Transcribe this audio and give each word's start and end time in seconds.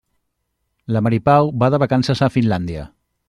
La 0.95 1.03
Mari 1.07 1.19
Pau 1.29 1.53
va 1.65 1.71
de 1.75 1.81
vacances 1.85 2.27
a 2.29 2.33
Finlàndia. 2.39 2.89